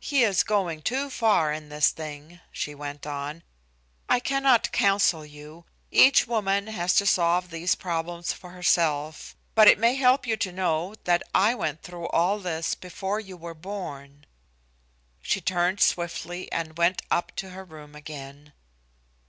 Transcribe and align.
"He 0.00 0.24
is 0.24 0.42
going 0.42 0.82
too 0.82 1.08
far 1.10 1.52
in 1.52 1.68
this 1.68 1.90
thing," 1.90 2.40
she 2.50 2.74
went 2.74 3.06
on. 3.06 3.44
"I 4.08 4.18
cannot 4.18 4.72
counsel 4.72 5.24
you. 5.24 5.64
Each 5.92 6.26
woman 6.26 6.66
has 6.66 6.92
to 6.96 7.06
solve 7.06 7.50
these 7.50 7.76
problems 7.76 8.32
for 8.32 8.50
herself. 8.50 9.36
But 9.54 9.68
it 9.68 9.78
may 9.78 9.94
help 9.94 10.26
you 10.26 10.36
to 10.38 10.50
know 10.50 10.96
that 11.04 11.22
I 11.32 11.54
went 11.54 11.84
through 11.84 12.08
all 12.08 12.40
this 12.40 12.74
before 12.74 13.20
you 13.20 13.36
were 13.36 13.54
born." 13.54 14.26
She 15.22 15.40
turned 15.40 15.78
swiftly 15.80 16.50
and 16.50 16.76
went 16.76 17.02
up 17.08 17.30
to 17.36 17.50
her 17.50 17.62
room 17.64 17.94
again. 17.94 18.52